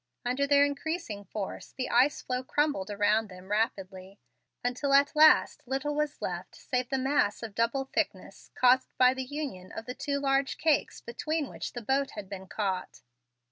Under 0.25 0.47
their 0.47 0.65
increasing 0.65 1.25
force 1.25 1.73
the 1.77 1.87
ice 1.91 2.23
floe 2.23 2.43
crumbled 2.43 2.89
around 2.89 3.29
them 3.29 3.51
rapidly, 3.51 4.19
until 4.63 4.95
at 4.95 5.15
last 5.15 5.61
little 5.67 5.93
was 5.93 6.23
left 6.23 6.55
save 6.55 6.89
the 6.89 6.97
mass 6.97 7.43
of 7.43 7.53
double 7.53 7.85
thickness 7.85 8.49
caused 8.55 8.97
by 8.97 9.13
the 9.13 9.21
union 9.23 9.71
of 9.71 9.85
the 9.85 9.93
two 9.93 10.17
large 10.17 10.57
cakes 10.57 11.01
between 11.01 11.47
which 11.49 11.73
the 11.73 11.83
boat 11.83 12.13
had 12.17 12.27
been 12.29 12.47
caught. 12.47 13.03